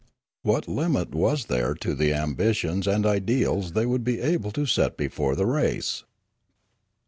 What 0.41 0.67
limit 0.67 1.13
was 1.13 1.45
there 1.45 1.75
to 1.75 1.93
the 1.93 2.11
ambitions 2.11 2.87
and 2.87 3.05
ideals 3.05 3.73
they 3.73 3.85
would 3.85 4.03
be 4.03 4.19
able 4.19 4.49
to 4.53 4.65
set 4.65 4.97
before 4.97 5.35
the 5.35 5.45
race 5.45 6.05